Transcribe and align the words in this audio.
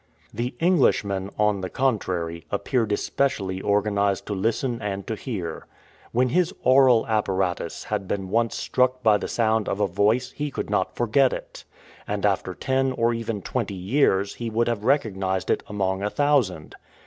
The 0.33 0.55
Englishman, 0.59 1.29
on 1.37 1.61
the 1.61 1.69
contrary, 1.69 2.43
appeared 2.49 2.91
especially 2.91 3.61
organized 3.61 4.25
to 4.25 4.33
listen 4.33 4.81
and 4.81 5.05
to 5.05 5.13
hear. 5.13 5.67
When 6.11 6.29
his 6.29 6.51
aural 6.63 7.05
apparatus 7.05 7.83
had 7.83 8.07
been 8.07 8.29
once 8.31 8.55
struck 8.57 9.03
by 9.03 9.17
the 9.17 9.27
sound 9.27 9.69
of 9.69 9.79
a 9.79 9.85
voice 9.85 10.31
he 10.31 10.49
could 10.49 10.71
not 10.71 10.95
forget 10.95 11.33
it, 11.33 11.65
and 12.07 12.25
after 12.25 12.55
ten 12.55 12.93
or 12.93 13.13
even 13.13 13.43
twenty 13.43 13.75
years 13.75 14.33
he 14.33 14.49
would 14.49 14.67
have 14.67 14.83
recognized 14.83 15.51
it 15.51 15.61
among 15.67 16.01
a 16.01 16.09
thousand. 16.09 16.73